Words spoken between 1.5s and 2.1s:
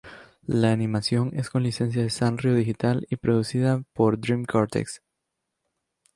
con licencia de